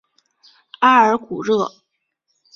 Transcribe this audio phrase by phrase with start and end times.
[0.79, 1.55] 阿尔古热。